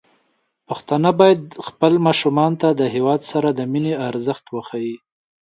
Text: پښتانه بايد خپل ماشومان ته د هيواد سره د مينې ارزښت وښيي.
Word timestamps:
پښتانه 0.67 1.09
بايد 1.19 1.41
خپل 1.67 1.93
ماشومان 2.07 2.51
ته 2.61 2.67
د 2.79 2.81
هيواد 2.93 3.21
سره 3.31 3.49
د 3.53 3.59
مينې 3.71 3.93
ارزښت 4.09 4.45
وښيي. 4.49 4.95